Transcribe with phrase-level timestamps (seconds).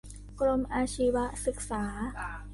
[0.39, 1.83] กรมอาชีวศึกษา